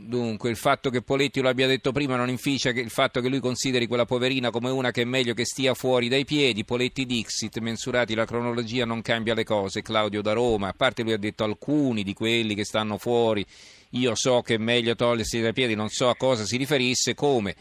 dunque, 0.07 0.49
il 0.49 0.57
fatto 0.57 0.89
che 0.89 1.03
Poletti 1.03 1.41
lo 1.41 1.51
abbia 1.51 1.67
detto 1.67 1.93
prima 1.93 2.17
non 2.17 2.31
inficia 2.31 2.71
il 2.71 2.89
fatto 2.89 3.21
che 3.21 3.29
lui 3.29 3.41
consideri 3.41 3.87
quella 3.87 4.07
poverina 4.07 4.51
come 4.51 4.71
una 4.71 4.91
che 4.91 5.03
è 5.03 5.05
meglio 5.05 5.35
che 5.35 5.45
stia 5.45 5.75
fuori 5.75 6.09
dai 6.09 6.25
piedi. 6.25 6.65
Poletti 6.65 7.05
Dixit, 7.05 7.59
mensurati 7.59 8.15
la 8.15 8.25
cronologia, 8.25 8.87
non 8.87 9.03
cambia 9.03 9.35
le 9.35 9.45
cose. 9.45 9.83
Claudio 9.83 10.23
da 10.23 10.33
Roma, 10.33 10.69
a 10.69 10.75
parte 10.75 11.03
lui 11.03 11.13
ha 11.13 11.19
detto 11.19 11.45
alcuni 11.45 12.03
di 12.03 12.15
quelli 12.15 12.55
che 12.55 12.65
stanno 12.65 12.97
fuori, 12.97 13.45
io 13.91 14.15
so 14.15 14.41
che 14.41 14.55
è 14.55 14.59
meglio 14.59 14.95
togliersi 14.95 15.41
dai 15.41 15.53
piedi, 15.53 15.75
non 15.75 15.91
so 15.91 16.09
a 16.09 16.17
cosa 16.17 16.47
si 16.47 16.57
riferisse, 16.57 17.15
come 17.15 17.55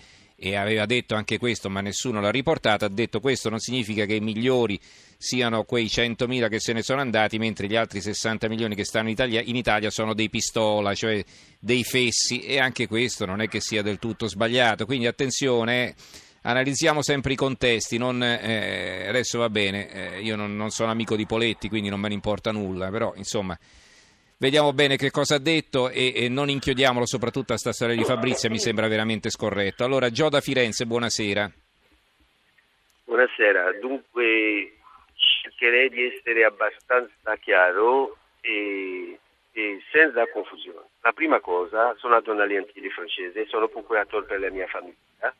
e 0.43 0.55
aveva 0.55 0.87
detto 0.87 1.13
anche 1.13 1.37
questo, 1.37 1.69
ma 1.69 1.81
nessuno 1.81 2.19
l'ha 2.19 2.31
riportato, 2.31 2.83
ha 2.83 2.89
detto 2.89 3.19
questo 3.19 3.49
non 3.49 3.59
significa 3.59 4.05
che 4.05 4.15
i 4.15 4.19
migliori 4.21 4.79
siano 5.15 5.65
quei 5.65 5.85
100.000 5.85 6.49
che 6.49 6.59
se 6.59 6.73
ne 6.73 6.81
sono 6.81 6.99
andati, 6.99 7.37
mentre 7.37 7.67
gli 7.67 7.75
altri 7.75 8.01
60 8.01 8.49
milioni 8.49 8.73
che 8.73 8.83
stanno 8.83 9.05
in 9.09 9.13
Italia, 9.13 9.41
in 9.45 9.55
Italia 9.55 9.91
sono 9.91 10.15
dei 10.15 10.31
pistola, 10.31 10.95
cioè 10.95 11.23
dei 11.59 11.83
fessi, 11.83 12.41
e 12.41 12.57
anche 12.57 12.87
questo 12.87 13.27
non 13.27 13.39
è 13.39 13.47
che 13.47 13.61
sia 13.61 13.83
del 13.83 13.99
tutto 13.99 14.27
sbagliato. 14.27 14.87
Quindi 14.87 15.05
attenzione. 15.05 15.89
Eh, 15.89 15.95
analizziamo 16.41 17.03
sempre 17.03 17.33
i 17.33 17.35
contesti, 17.35 17.99
non, 17.99 18.23
eh, 18.23 19.05
adesso 19.07 19.37
va 19.37 19.49
bene, 19.51 19.91
eh, 19.91 20.21
io 20.21 20.35
non, 20.35 20.55
non 20.55 20.71
sono 20.71 20.89
amico 20.89 21.15
di 21.15 21.27
Poletti, 21.27 21.69
quindi 21.69 21.89
non 21.89 21.99
me 21.99 22.07
ne 22.07 22.15
importa 22.15 22.51
nulla, 22.51 22.89
però 22.89 23.13
insomma 23.15 23.55
vediamo 24.41 24.73
bene 24.73 24.97
che 24.97 25.11
cosa 25.11 25.35
ha 25.35 25.39
detto 25.39 25.89
e, 25.89 26.13
e 26.15 26.27
non 26.27 26.49
inchiodiamolo 26.49 27.05
soprattutto 27.05 27.53
a 27.53 27.57
sta 27.57 27.71
storia 27.71 27.95
di 27.95 28.03
Fabrizia, 28.03 28.49
mi 28.49 28.57
sembra 28.57 28.87
veramente 28.87 29.29
scorretto. 29.29 29.83
Allora, 29.83 30.09
Gio 30.09 30.29
da 30.29 30.41
Firenze, 30.41 30.85
buonasera. 30.85 31.51
Buonasera, 33.05 33.73
dunque 33.79 34.77
cercherei 35.41 35.89
di 35.89 36.05
essere 36.05 36.43
abbastanza 36.43 37.35
chiaro 37.39 38.17
e, 38.41 39.19
e 39.51 39.81
senza 39.91 40.27
confusione. 40.27 40.87
La 41.01 41.11
prima 41.11 41.39
cosa, 41.39 41.93
sono 41.97 42.15
nato 42.15 42.33
nell'Antilli 42.33 42.89
francese, 42.89 43.45
sono 43.45 43.67
procuratore 43.67 44.25
per 44.25 44.39
la 44.39 44.49
mia 44.49 44.67
famiglia 44.67 45.33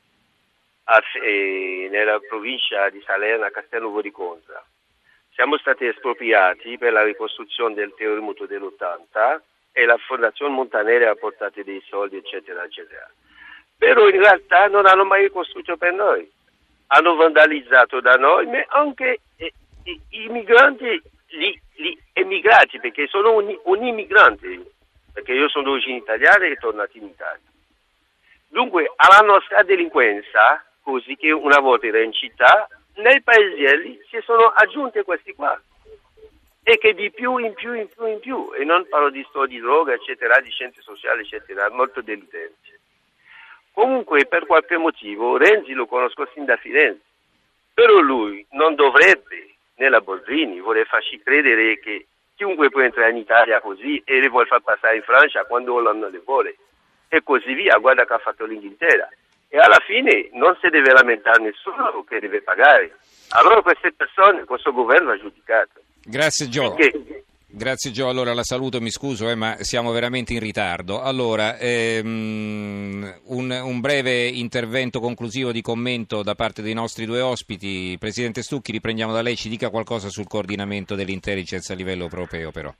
a, 0.84 1.02
eh, 1.24 1.88
nella 1.90 2.20
provincia 2.20 2.90
di 2.90 3.02
Salerno 3.04 3.46
a 3.46 3.52
Castelnuovo 3.52 4.02
di 4.02 4.12
Conza 4.12 4.64
siamo 5.34 5.58
stati 5.58 5.86
espropriati 5.86 6.78
per 6.78 6.92
la 6.92 7.04
ricostruzione 7.04 7.74
del 7.74 7.94
terremoto 7.96 8.46
dell'80 8.46 9.40
e 9.72 9.86
la 9.86 9.98
Fondazione 9.98 10.54
Montanere 10.54 11.08
ha 11.08 11.16
portato 11.16 11.62
dei 11.64 11.82
soldi, 11.88 12.18
eccetera, 12.18 12.64
eccetera. 12.64 13.10
Però 13.78 14.08
in 14.08 14.20
realtà 14.20 14.68
non 14.68 14.86
hanno 14.86 15.06
mai 15.06 15.24
ricostruito 15.24 15.78
per 15.78 15.94
noi. 15.94 16.30
Hanno 16.88 17.16
vandalizzato 17.16 18.02
da 18.02 18.16
noi, 18.16 18.46
ma 18.48 18.64
anche 18.68 19.22
eh, 19.38 19.54
i, 19.86 20.00
i 20.10 20.28
migranti, 20.28 21.02
gli, 21.28 21.60
gli, 21.76 21.98
emigrati, 22.14 22.80
perché 22.80 23.08
sono 23.08 23.34
un, 23.34 23.58
un 23.64 23.84
immigrante, 23.84 24.62
perché 25.14 25.32
io 25.32 25.48
sono 25.48 25.64
d'origine 25.64 25.98
italiana 25.98 26.46
e 26.46 26.58
tornato 26.58 26.98
in 26.98 27.06
Italia. 27.06 27.50
Dunque, 28.50 28.92
alla 28.98 29.26
nostra 29.26 29.64
delinquenza, 29.64 30.64
così 30.82 31.16
che 31.16 31.32
una 31.32 31.60
volta 31.60 31.88
era 31.88 32.02
in 32.02 32.12
città, 32.12 32.68
nei 33.02 33.22
paesielli 33.22 34.00
si 34.10 34.20
sono 34.24 34.48
aggiunti 34.48 35.02
questi 35.04 35.34
qua. 35.34 35.60
E 36.64 36.78
che 36.78 36.94
di 36.94 37.12
più 37.12 37.38
in 37.38 37.54
più 37.54 37.74
in 37.74 37.88
più 37.88 38.06
in 38.06 38.20
più. 38.20 38.52
E 38.54 38.64
non 38.64 38.88
parlo 38.88 39.10
di 39.10 39.26
sto 39.30 39.46
di 39.46 39.60
droga 39.60 39.94
eccetera 39.94 40.40
di 40.40 40.50
scienze 40.50 40.82
sociali 40.82 41.22
eccetera 41.22 41.70
molto 41.72 42.02
deludente 42.02 42.80
comunque 43.74 44.26
per 44.26 44.46
qualche 44.46 44.78
motivo 44.78 45.38
Renzi 45.38 45.74
lo 45.74 45.88
conosco 45.88 46.28
sin 46.34 46.46
da 46.46 46.58
Firenze. 46.58 47.02
Però 47.74 48.00
lui 48.00 48.46
non 48.52 48.76
dovrebbe 48.76 49.56
nella 49.76 50.02
Boldrini 50.02 50.62
vuole 50.62 50.86
farci 50.86 51.20
credere 51.24 51.80
che 51.80 52.06
chiunque 52.36 52.70
può 52.70 52.82
entrare 52.82 53.12
in 53.12 53.18
Italia 53.18 53.60
così 53.62 54.02
e 54.06 54.20
le 54.20 54.30
vuole 54.30 54.46
far 54.46 54.62
passare 54.62 54.98
in 54.98 55.04
Francia 55.04 55.46
quando 55.46 55.80
non 55.82 56.00
le 56.12 56.22
vuole. 56.24 56.58
E 57.08 57.24
così 57.24 57.54
via. 57.54 57.78
Guarda 57.78 58.06
che 58.06 58.14
ha 58.14 58.20
fatto 58.20 58.46
l'Inghilterra 58.46 59.10
e 59.54 59.58
alla 59.58 59.84
fine 59.86 60.30
non 60.32 60.58
si 60.62 60.70
deve 60.70 60.94
lamentare 60.94 61.44
nessuno 61.44 62.06
che 62.08 62.20
deve 62.20 62.42
pagare. 62.42 62.96
Allora 63.32 63.62
queste 63.62 63.92
persone, 63.92 64.46
questo 64.46 64.72
governo 64.72 65.12
ha 65.12 65.20
giudicato. 65.20 65.82
Grazie 66.06 66.48
Gio. 66.48 66.74
Perché? 66.74 67.26
Grazie 67.48 67.92
Gio, 67.92 68.08
allora 68.08 68.34
la 68.34 68.46
saluto, 68.46 68.80
mi 68.80 68.90
scuso 68.90 69.30
eh, 69.30 69.36
ma 69.36 69.58
siamo 69.60 69.92
veramente 69.92 70.32
in 70.32 70.40
ritardo. 70.40 71.02
Allora, 71.02 71.58
ehm, 71.58 73.20
un, 73.26 73.52
un, 73.52 73.80
breve 73.82 74.26
intervento 74.26 75.02
conclusivo 75.02 75.52
di 75.52 75.62
commento 75.62 76.24
da 76.24 76.34
parte 76.34 76.62
dei 76.62 76.74
nostri 76.74 77.04
due 77.04 77.20
ospiti. 77.20 77.98
Presidente 78.00 78.44
Stucchi, 78.44 78.72
riprendiamo 78.72 79.12
da 79.12 79.22
lei, 79.22 79.36
ci 79.36 79.50
dica 79.50 79.70
qualcosa 79.70 80.08
sul 80.08 80.28
coordinamento 80.28 80.96
dell'intelligence 80.96 81.74
a 81.74 81.76
livello 81.76 82.04
europeo 82.04 82.52
però. 82.52 82.74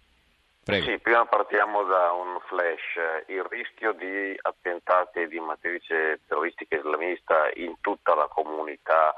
Prego. 0.72 0.86
Sì, 0.86 1.00
prima 1.00 1.26
partiamo 1.26 1.84
da 1.84 2.14
un 2.14 2.40
flash. 2.48 3.28
Il 3.28 3.44
rischio 3.44 3.92
di 3.92 4.34
attentati 4.42 5.28
di 5.28 5.38
matrice 5.38 6.22
terroristica 6.26 6.78
islamista 6.78 7.50
in 7.56 7.76
tutta 7.82 8.16
la 8.16 8.28
comunità 8.28 9.14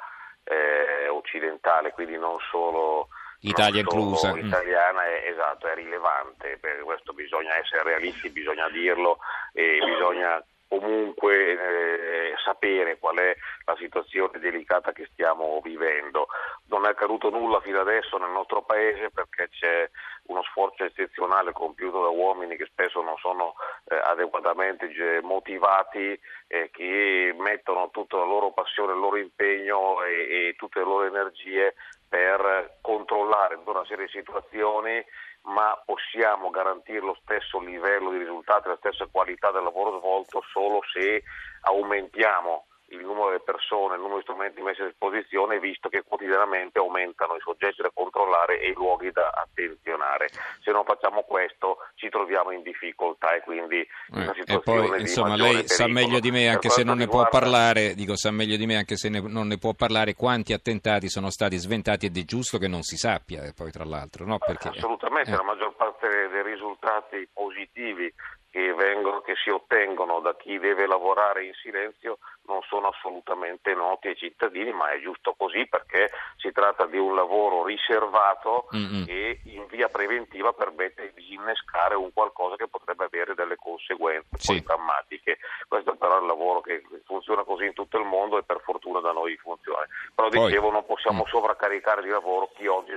eh, 0.46 1.08
occidentale, 1.10 1.92
quindi 1.92 2.18
non 2.18 2.38
solo 2.50 3.10
Italia 3.42 3.82
inclusa. 3.82 4.36
italiana 4.36 5.06
è, 5.06 5.30
esatto, 5.30 5.68
è 5.68 5.76
rilevante, 5.76 6.58
per 6.60 6.80
questo 6.80 7.14
bisogna 7.14 7.56
essere 7.58 7.84
realisti, 7.84 8.30
bisogna 8.30 8.68
dirlo 8.70 9.20
e 9.54 9.80
bisogna 9.86 10.44
comunque 10.80 11.52
eh, 11.52 12.34
sapere 12.44 12.98
qual 12.98 13.18
è 13.18 13.36
la 13.66 13.76
situazione 13.78 14.40
delicata 14.40 14.92
che 14.92 15.08
stiamo 15.12 15.62
vivendo. 15.64 16.28
Non 16.68 16.86
è 16.86 16.90
accaduto 16.90 17.30
nulla 17.30 17.62
fino 17.62 17.80
adesso 17.80 18.18
nel 18.18 18.32
nostro 18.32 18.64
paese 18.64 19.12
perché 19.12 19.50
c'è 19.50 19.90
uno 20.28 20.42
sforzo 20.44 20.84
eccezionale 20.84 21.52
compiuto 21.52 22.02
da 22.02 22.10
uomini 22.10 22.56
che 22.56 22.66
spesso 22.66 23.02
non 23.02 23.18
sono 23.18 23.54
eh, 23.86 23.96
adeguatamente 23.96 24.90
motivati, 25.22 26.20
eh, 26.48 26.70
che 26.72 27.36
mettono 27.38 27.90
tutta 27.92 28.18
la 28.18 28.26
loro 28.26 28.52
passione, 28.52 28.94
il 28.94 29.00
loro 29.00 29.18
impegno 29.18 30.04
e, 30.04 30.48
e 30.50 30.56
tutte 30.58 30.80
le 30.80 30.86
loro 30.86 31.06
energie 31.06 31.76
per 32.10 32.78
controllare 32.82 33.60
una 33.64 33.86
serie 33.86 34.06
di 34.06 34.12
situazioni 34.12 35.04
ma 35.44 35.82
possiamo 35.86 36.50
garantire 36.50 37.00
lo 37.00 37.18
stesso 37.22 37.60
livello 37.60 38.12
di 38.12 38.18
risultati, 38.18 38.68
la 38.68 38.78
stessa 38.78 39.08
qualità 39.12 39.52
del 39.52 39.64
lavoro 39.64 40.00
svolto 40.00 40.42
solo 40.52 40.82
se 40.92 41.24
aumentiamo 41.62 42.66
il 42.96 43.06
numero 43.06 43.32
di 43.32 43.42
persone, 43.44 43.96
il 43.96 44.02
numero 44.02 44.18
di 44.18 44.24
strumenti 44.24 44.62
messi 44.62 44.82
a 44.82 44.86
disposizione, 44.86 45.60
visto 45.60 45.90
che 45.90 46.04
quotidianamente 46.04 46.80
aumentano 46.80 47.36
i 47.36 47.40
soggetti 47.42 47.82
da 47.82 47.92
controllare 47.94 48.60
e 48.60 48.70
i 48.70 48.74
luoghi 48.74 49.12
da 49.12 49.30
attenzionare. 49.30 50.30
Se 50.62 50.72
non 50.72 50.84
facciamo 50.84 51.24
questo 51.24 51.78
ci 51.96 52.10
troviamo 52.10 52.52
in 52.52 52.62
difficoltà 52.62 53.36
e 53.36 53.42
quindi 53.42 53.80
eh, 53.80 53.88
una 54.10 54.34
situazione 54.34 54.86
e 54.86 54.88
poi, 54.88 55.00
insomma, 55.02 55.36
lei 55.36 55.68
sa 55.68 55.88
meglio 55.88 56.20
di 56.20 56.32
me, 56.32 56.50
anche 56.50 56.70
se 56.70 56.84
non 56.84 56.98
ne 56.98 57.08
può 57.08 57.28
parlare, 57.28 57.94
dico 57.94 58.16
sa 58.16 58.32
meglio 58.32 58.58
di 58.58 58.66
me 58.66 58.78
anche 58.78 58.96
se 58.96 59.10
ne, 59.10 59.22
non 59.22 59.48
ne 59.48 59.58
può 59.58 59.74
parlare, 59.74 60.14
quanti 60.14 60.54
attentati 60.54 61.10
sono 61.10 61.30
stati 61.30 61.58
sventati 61.58 62.08
ed 62.08 62.18
è 62.18 62.24
giusto 62.24 62.58
che 62.58 62.68
non 62.68 62.82
si 62.84 62.98
sappia, 62.98 63.44
eh, 63.44 63.54
poi 63.54 63.72
tra 63.72 63.84
l'altro, 63.84 64.26
no? 64.26 64.38
Perché, 64.38 64.70
Assolutamente, 64.70 65.32
eh. 65.32 65.36
la 65.36 65.44
maggior 65.44 65.76
parte 65.76 66.08
dei 66.30 66.44
risultati 66.44 67.28
positivi 67.32 68.14
che, 68.54 68.72
vengono, 68.74 69.22
che 69.22 69.34
si 69.36 69.50
ottengono 69.50 70.20
da 70.20 70.36
chi 70.36 70.60
deve 70.60 70.86
lavorare 70.86 71.46
in 71.46 71.54
silenzio 71.54 72.20
non 72.46 72.62
sono 72.68 72.88
assolutamente 72.88 73.74
noti 73.74 74.08
ai 74.08 74.18
cittadini, 74.18 74.72
ma 74.72 74.92
è 74.92 75.00
giusto 75.00 75.34
così 75.38 75.68
perché 75.68 76.12
si 76.38 76.52
tratta 76.52 76.86
di 76.86 76.98
un 76.98 77.16
lavoro 77.16 77.64
riservato 77.66 78.68
mm-hmm. 78.76 79.06
che 79.06 79.40
in 79.46 79.66
via 79.68 79.88
preventiva 79.88 80.52
permette 80.54 81.14
di 81.16 81.34
innescare 81.34 81.96
un 81.96 82.12
qualcosa 82.12 82.56
che 82.56 82.68
potrebbe 82.68 83.06
avere 83.06 83.34
delle 83.34 83.56
conseguenze 83.56 84.38
sì. 84.38 84.62
drammatiche. 84.62 85.38
Questo 85.68 85.96
però 85.96 86.18
è 86.18 86.22
il 86.22 86.28
lavoro 86.28 86.62
che 86.62 86.84
funziona 87.06 87.44
così 87.44 87.66
in 87.66 87.74
tutto 87.74 87.98
il 87.98 88.06
mondo 88.06 88.38
e 88.38 88.44
per 88.44 88.62
fortuna 88.64 89.00
da 89.00 89.12
noi 89.12 89.38
funziona. 89.38 89.88
Però 90.14 90.30
Poi, 90.30 90.48
dicevo 90.48 90.72
non 90.72 90.86
possiamo 90.86 91.24
mm. 91.24 91.30
sovraccaricare 91.30 92.02
di 92.02 92.10
lavoro 92.10 92.50
chi 92.56 92.68
oggi 92.68 92.92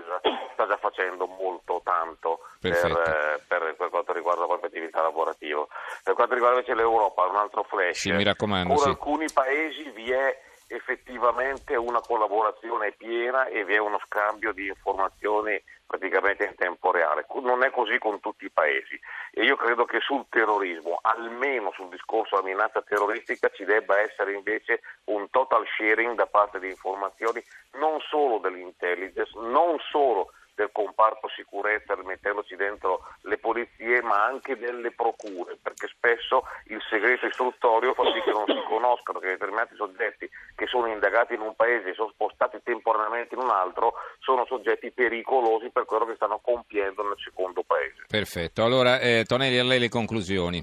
sta 0.52 0.66
già 0.66 0.76
facendo 0.76 1.26
molto 1.26 1.80
tanto 1.84 2.40
per, 2.60 2.74
eh, 2.74 3.42
per, 3.46 3.74
per, 3.76 3.88
quanto 3.90 4.12
riguarda 4.12 4.40
la 4.40 4.46
propria 4.46 4.68
attività 4.68 5.02
lavorativa. 5.02 5.66
Per 6.02 6.14
quanto 6.14 6.34
riguarda 6.34 6.58
invece 6.58 6.74
l'Europa, 6.74 7.26
un 7.26 7.36
altro 7.36 7.62
flash. 7.62 7.98
Sì, 7.98 8.12
mi 8.12 8.24
raccomando. 8.24 8.74
Con 8.74 8.82
sì. 8.82 8.88
alcuni 8.88 9.28
paesi 9.36 9.90
vi 9.90 10.10
è 10.12 10.34
effettivamente 10.68 11.76
una 11.76 12.00
collaborazione 12.00 12.92
piena 12.92 13.44
e 13.44 13.66
vi 13.66 13.74
è 13.74 13.78
uno 13.78 14.00
scambio 14.06 14.52
di 14.52 14.66
informazioni 14.66 15.62
praticamente 15.86 16.44
in 16.44 16.54
tempo 16.54 16.90
reale. 16.90 17.26
Non 17.42 17.62
è 17.62 17.70
così 17.70 17.98
con 17.98 18.18
tutti 18.20 18.46
i 18.46 18.50
paesi 18.50 18.98
e 19.32 19.44
io 19.44 19.56
credo 19.56 19.84
che 19.84 20.00
sul 20.00 20.24
terrorismo, 20.30 20.98
almeno 21.02 21.70
sul 21.72 21.90
discorso 21.90 22.36
della 22.36 22.48
minaccia 22.48 22.80
terroristica, 22.80 23.50
ci 23.50 23.64
debba 23.64 24.00
essere 24.00 24.32
invece 24.32 24.80
un 25.04 25.28
total 25.28 25.66
sharing 25.76 26.16
da 26.16 26.26
parte 26.26 26.58
di 26.58 26.70
informazioni 26.70 27.44
non 27.72 28.00
solo 28.00 28.38
dell'intelligence, 28.38 29.32
non 29.34 29.76
solo 29.90 30.32
del 30.56 30.70
comparto 30.72 31.28
sicurezza 31.28 31.94
mettendoci 32.02 32.56
dentro 32.56 33.04
le 33.22 33.36
polizie 33.36 34.00
ma 34.02 34.24
anche 34.24 34.56
delle 34.56 34.90
procure 34.90 35.58
perché 35.60 35.86
spesso 35.86 36.44
il 36.64 36.80
segreto 36.88 37.26
istruttorio 37.26 37.92
fa 37.92 38.04
sì 38.10 38.20
che 38.24 38.32
non 38.32 38.46
si 38.46 38.60
conoscano 38.66 39.20
che 39.20 39.28
determinati 39.28 39.76
soggetti 39.76 40.28
che 40.54 40.66
sono 40.66 40.86
indagati 40.86 41.34
in 41.34 41.40
un 41.40 41.54
paese 41.54 41.90
e 41.90 41.94
sono 41.94 42.10
spostati 42.10 42.58
temporaneamente 42.64 43.34
in 43.34 43.42
un 43.42 43.50
altro 43.50 43.94
sono 44.20 44.46
soggetti 44.46 44.90
pericolosi 44.90 45.68
per 45.70 45.84
quello 45.84 46.06
che 46.06 46.14
stanno 46.14 46.40
compiendo 46.42 47.02
nel 47.02 47.18
secondo 47.22 47.62
paese. 47.62 48.06
Perfetto, 48.08 48.64
allora 48.64 48.98
eh, 48.98 49.24
Tonelli 49.26 49.58
a 49.58 49.64
lei 49.64 49.78
le 49.78 49.88
conclusioni. 49.88 50.62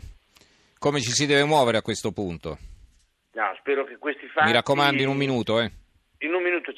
Come 0.80 1.00
ci 1.02 1.12
si 1.12 1.28
deve 1.28 1.44
muovere 1.46 1.78
a 1.78 1.82
questo 1.82 2.12
punto? 2.12 2.58
No, 3.34 3.56
spero 3.60 3.86
che 3.86 3.98
questi 3.98 4.28
fatti... 4.28 4.48
Mi 4.48 4.54
raccomando 4.54 5.02
in 5.02 5.08
un 5.08 5.18
minuto, 5.18 5.60
eh 5.60 5.72
in 6.26 6.34
un 6.34 6.42
minuto 6.42 6.74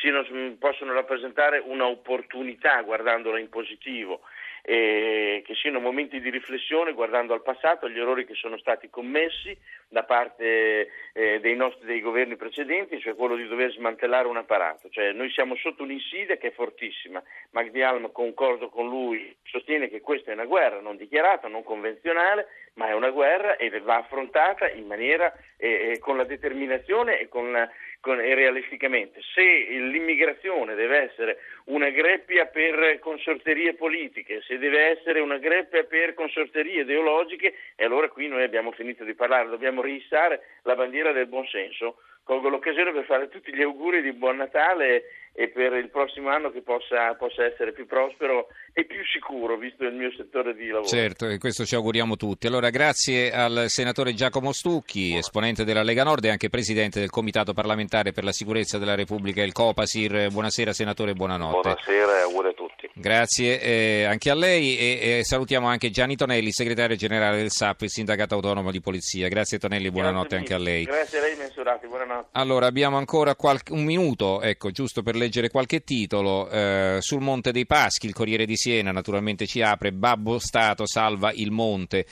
siano, 0.00 0.24
possono 0.58 0.92
rappresentare 0.92 1.58
un'opportunità 1.64 2.82
guardandola 2.82 3.38
in 3.38 3.48
positivo 3.48 4.20
eh, 4.62 5.42
che 5.44 5.54
siano 5.54 5.80
momenti 5.80 6.20
di 6.20 6.30
riflessione 6.30 6.92
guardando 6.92 7.34
al 7.34 7.42
passato, 7.42 7.86
agli 7.86 7.98
errori 7.98 8.24
che 8.24 8.34
sono 8.34 8.56
stati 8.58 8.88
commessi 8.88 9.56
da 9.88 10.04
parte 10.04 10.88
eh, 11.12 11.40
dei 11.40 11.56
nostri 11.56 11.84
dei 11.84 12.00
governi 12.00 12.36
precedenti, 12.36 13.00
cioè 13.00 13.14
quello 13.14 13.34
di 13.34 13.46
dover 13.46 13.72
smantellare 13.72 14.28
un 14.28 14.36
apparato. 14.36 14.88
Cioè, 14.88 15.12
noi 15.12 15.30
siamo 15.30 15.56
sotto 15.56 15.82
un'insidia 15.82 16.36
che 16.36 16.48
è 16.48 16.52
fortissima. 16.52 17.22
Magdi 17.50 17.82
Alm, 17.82 18.12
concordo 18.12 18.68
con 18.68 18.88
lui, 18.88 19.36
sostiene 19.42 19.88
che 19.88 20.00
questa 20.00 20.30
è 20.30 20.34
una 20.34 20.46
guerra 20.46 20.80
non 20.80 20.96
dichiarata, 20.96 21.48
non 21.48 21.64
convenzionale, 21.64 22.46
ma 22.74 22.88
è 22.88 22.94
una 22.94 23.10
guerra 23.10 23.56
e 23.56 23.68
va 23.80 23.96
affrontata 23.96 24.70
in 24.70 24.86
maniera 24.86 25.34
eh, 25.56 25.98
con 25.98 26.16
la 26.16 26.24
determinazione 26.24 27.18
e, 27.18 27.28
con 27.28 27.52
la, 27.52 27.68
realisticamente. 28.02 29.20
Se 29.34 29.42
l'immigrazione 29.42 30.74
deve 30.74 31.10
essere 31.10 31.38
una 31.66 31.90
greppia 31.90 32.46
per 32.46 32.98
consorterie 32.98 33.74
politiche, 33.74 34.42
se 34.46 34.58
deve 34.58 34.90
essere 34.90 35.20
una 35.20 35.38
greppia 35.38 35.84
per 35.84 36.14
consorterie 36.14 36.82
ideologiche, 36.82 37.54
e 37.76 37.84
allora 37.84 38.08
qui 38.08 38.28
noi 38.28 38.42
abbiamo 38.42 38.72
finito 38.72 39.04
di 39.04 39.14
parlare, 39.14 39.48
dobbiamo 39.48 39.82
rissare 39.82 40.40
la 40.62 40.74
bandiera 40.74 41.12
del 41.12 41.26
buonsenso. 41.26 41.98
Colgo 42.24 42.48
l'occasione 42.48 42.92
per 42.92 43.04
fare 43.04 43.28
tutti 43.28 43.52
gli 43.54 43.62
auguri 43.62 44.00
di 44.00 44.12
buon 44.12 44.36
Natale 44.36 45.02
e 45.34 45.48
per 45.48 45.72
il 45.72 45.88
prossimo 45.88 46.28
anno 46.28 46.50
che 46.50 46.60
possa, 46.60 47.14
possa, 47.14 47.44
essere 47.44 47.72
più 47.72 47.86
prospero 47.86 48.48
e 48.72 48.84
più 48.84 48.98
sicuro, 49.12 49.56
visto 49.56 49.84
il 49.84 49.94
mio 49.94 50.12
settore 50.12 50.54
di 50.54 50.66
lavoro. 50.66 50.86
Certo, 50.86 51.26
e 51.26 51.38
questo 51.38 51.64
ci 51.64 51.74
auguriamo 51.74 52.16
tutti. 52.16 52.46
Allora, 52.46 52.68
grazie 52.68 53.32
al 53.32 53.64
senatore 53.68 54.12
Giacomo 54.12 54.52
Stucchi, 54.52 55.04
Buona. 55.04 55.18
esponente 55.18 55.64
della 55.64 55.82
Lega 55.82 56.04
Nord 56.04 56.24
e 56.24 56.30
anche 56.30 56.50
presidente 56.50 57.00
del 57.00 57.08
Comitato 57.08 57.54
parlamentare 57.54 57.91
per 57.92 58.24
la 58.24 58.32
sicurezza 58.32 58.78
della 58.78 58.94
Repubblica, 58.94 59.42
il 59.42 59.52
Copasir. 59.52 60.30
Buonasera 60.30 60.72
senatore, 60.72 61.12
buonanotte. 61.12 61.60
Buonasera 61.60 62.18
e 62.18 62.22
auguri 62.22 62.48
a 62.48 62.52
tutti. 62.52 62.88
Grazie 62.94 63.60
eh, 63.60 64.04
anche 64.04 64.30
a 64.30 64.34
lei 64.34 64.78
e, 64.78 65.18
e, 65.18 65.24
salutiamo 65.24 65.66
anche 65.66 65.90
Gianni 65.90 66.16
Tonelli, 66.16 66.52
segretario 66.52 66.96
generale 66.96 67.36
del 67.36 67.50
SAP, 67.50 67.82
il 67.82 67.90
sindacato 67.90 68.34
autonomo 68.34 68.70
di 68.70 68.80
polizia. 68.80 69.28
Grazie 69.28 69.58
Tonelli, 69.58 69.90
buonanotte 69.90 70.36
Grazie 70.36 70.38
anche 70.38 70.54
a 70.54 70.58
lei. 70.58 70.84
Grazie 70.84 71.18
a 71.18 71.20
lei, 71.20 71.36
mensurati, 71.36 71.86
buonanotte. 71.86 72.28
Allora, 72.32 72.66
abbiamo 72.66 72.96
ancora 72.96 73.34
qualche, 73.34 73.72
un 73.72 73.84
minuto, 73.84 74.40
ecco, 74.40 74.70
giusto 74.70 75.02
per 75.02 75.14
leggere 75.14 75.50
qualche 75.50 75.84
titolo. 75.84 76.48
Eh, 76.48 76.96
sul 77.00 77.20
Monte 77.20 77.52
dei 77.52 77.66
Paschi, 77.66 78.06
il 78.06 78.14
Corriere 78.14 78.46
di 78.46 78.56
Siena 78.56 78.90
naturalmente 78.90 79.46
ci 79.46 79.60
apre, 79.60 79.92
Babbo 79.92 80.38
Stato 80.38 80.86
salva 80.86 81.30
il 81.32 81.50
monte 81.50 82.06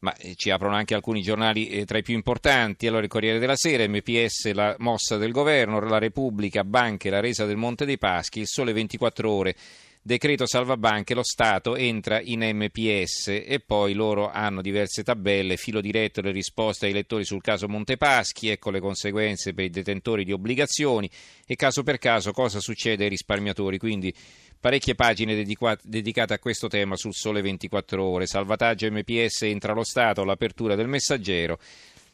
ma 0.00 0.14
eh, 0.16 0.34
ci 0.34 0.50
aprono 0.50 0.74
anche 0.74 0.94
alcuni 0.94 1.22
giornali 1.22 1.68
eh, 1.68 1.84
tra 1.84 1.98
i 1.98 2.02
più 2.02 2.14
importanti. 2.14 2.86
Allora, 2.86 3.04
il 3.04 3.08
Corriere 3.08 3.38
della 3.38 3.56
Sera, 3.56 3.86
MPS, 3.86 4.52
la 4.52 4.74
mossa 4.78 5.16
del 5.16 5.32
governo, 5.32 5.80
la 5.80 5.98
Repubblica, 5.98 6.64
banche, 6.64 7.10
la 7.10 7.20
resa 7.20 7.44
del 7.46 7.56
Monte 7.56 7.84
dei 7.84 7.98
Paschi, 7.98 8.40
il 8.40 8.46
Sole 8.46 8.72
24 8.72 9.30
ore 9.30 9.56
decreto 10.02 10.46
salvabanche, 10.46 11.14
lo 11.14 11.22
Stato 11.22 11.76
entra 11.76 12.20
in 12.20 12.40
MPS 12.40 13.28
e 13.28 13.62
poi 13.64 13.92
loro 13.92 14.30
hanno 14.30 14.62
diverse 14.62 15.02
tabelle, 15.02 15.56
filo 15.56 15.80
diretto 15.80 16.20
le 16.20 16.30
risposte 16.30 16.86
ai 16.86 16.92
lettori 16.92 17.24
sul 17.24 17.42
caso 17.42 17.68
Montepaschi, 17.68 18.48
ecco 18.48 18.70
le 18.70 18.80
conseguenze 18.80 19.52
per 19.52 19.66
i 19.66 19.70
detentori 19.70 20.24
di 20.24 20.32
obbligazioni 20.32 21.10
e 21.46 21.54
caso 21.56 21.82
per 21.82 21.98
caso 21.98 22.32
cosa 22.32 22.60
succede 22.60 23.04
ai 23.04 23.10
risparmiatori. 23.10 23.78
Quindi 23.78 24.14
parecchie 24.58 24.94
pagine 24.94 25.34
dedicate 25.34 26.34
a 26.34 26.38
questo 26.38 26.68
tema 26.68 26.96
sul 26.96 27.14
Sole 27.14 27.42
24 27.42 28.02
ore. 28.02 28.26
Salvataggio 28.26 28.90
MPS 28.90 29.42
entra 29.42 29.74
lo 29.74 29.84
Stato, 29.84 30.24
l'apertura 30.24 30.74
del 30.74 30.88
messaggero 30.88 31.58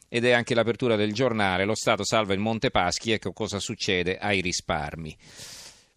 ed 0.09 0.23
è 0.25 0.31
anche 0.31 0.55
l'apertura 0.55 0.95
del 0.95 1.13
giornale. 1.13 1.65
Lo 1.65 1.75
Stato 1.75 2.03
salva 2.03 2.33
il 2.33 2.39
Montepaschi, 2.39 3.11
ecco 3.11 3.31
cosa 3.31 3.59
succede 3.59 4.17
ai 4.17 4.41
risparmi. 4.41 5.15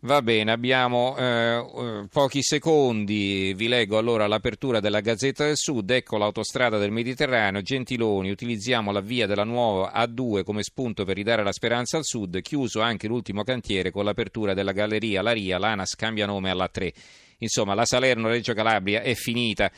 Va 0.03 0.23
bene, 0.23 0.51
abbiamo 0.51 1.15
eh, 1.19 1.57
eh, 1.57 2.07
pochi 2.11 2.43
secondi, 2.43 3.53
vi 3.53 3.69
leggo 3.69 3.99
allora 3.99 4.27
l'apertura 4.27 4.81
della 4.81 5.01
Gazzetta 5.01 5.45
del 5.45 5.59
Sud, 5.59 5.91
ecco 5.91 6.17
l'autostrada 6.17 6.79
del 6.79 6.91
Mediterraneo, 6.91 7.61
Gentiloni, 7.61 8.31
utilizziamo 8.31 8.93
la 8.93 9.03
via 9.03 9.27
della 9.27 9.45
nuova 9.45 9.93
A2 9.95 10.43
come 10.43 10.63
spunto 10.63 11.05
per 11.05 11.17
ridare 11.17 11.45
la 11.45 11.53
speranza 11.53 11.99
al 11.99 12.05
Sud, 12.05 12.41
chiuso 12.41 12.81
anche 12.81 13.09
l'ultimo 13.09 13.45
cantiere 13.45 13.91
con 13.91 14.07
l'apertura 14.07 14.55
della 14.55 14.73
galleria 14.73 15.21
Laria, 15.21 15.59
l'ANAS 15.59 15.97
cambia 15.97 16.25
nome 16.25 16.49
alla 16.49 16.69
3. 16.69 16.95
Insomma, 17.41 17.75
la 17.75 17.85
Salerno-Reggio 17.85 18.55
Calabria 18.55 19.03
è 19.03 19.13
finita 19.13 19.71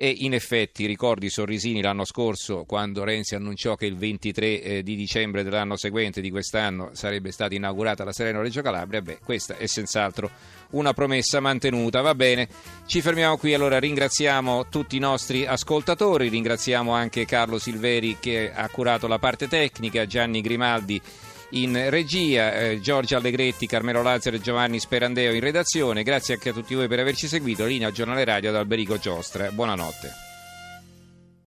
e 0.00 0.14
in 0.18 0.32
effetti 0.32 0.86
ricordi 0.86 1.26
i 1.26 1.28
sorrisini 1.28 1.82
l'anno 1.82 2.04
scorso 2.04 2.62
quando 2.64 3.02
Renzi 3.02 3.34
annunciò 3.34 3.74
che 3.74 3.86
il 3.86 3.96
23 3.96 4.62
eh, 4.62 4.82
di 4.84 4.94
dicembre 4.94 5.42
dell'anno 5.42 5.76
seguente 5.76 6.20
di 6.20 6.30
quest'anno 6.30 6.90
sarebbe 6.92 7.32
stata 7.32 7.56
inaugurata 7.56 8.04
la 8.04 8.12
Sereno 8.12 8.40
Reggio 8.40 8.62
Calabria, 8.62 9.02
beh 9.02 9.18
questa 9.24 9.56
è 9.56 9.66
senz'altro 9.66 10.30
una 10.70 10.92
promessa 10.92 11.40
mantenuta, 11.40 12.00
va 12.00 12.14
bene, 12.14 12.48
ci 12.86 13.00
fermiamo 13.00 13.36
qui. 13.38 13.54
Allora 13.54 13.78
ringraziamo 13.78 14.68
tutti 14.68 14.96
i 14.96 15.00
nostri 15.00 15.46
ascoltatori, 15.46 16.28
ringraziamo 16.28 16.92
anche 16.92 17.24
Carlo 17.24 17.58
Silveri 17.58 18.18
che 18.20 18.52
ha 18.52 18.68
curato 18.68 19.06
la 19.06 19.18
parte 19.18 19.48
tecnica, 19.48 20.06
Gianni 20.06 20.40
Grimaldi 20.40 21.00
in 21.50 21.90
regia, 21.90 22.54
eh, 22.54 22.80
Giorgio 22.80 23.16
Allegretti, 23.16 23.66
Carmelo 23.66 24.02
Lazzaro 24.02 24.36
e 24.36 24.40
Giovanni 24.40 24.78
Sperandeo 24.78 25.32
in 25.32 25.40
redazione. 25.40 26.02
Grazie 26.02 26.34
anche 26.34 26.50
a 26.50 26.52
tutti 26.52 26.74
voi 26.74 26.88
per 26.88 27.00
averci 27.00 27.26
seguito. 27.26 27.64
Linea 27.64 27.90
Giornale 27.90 28.24
Radio 28.24 28.50
ad 28.50 28.56
Alberico 28.56 28.98
Giostra. 28.98 29.50
Buonanotte. 29.50 30.27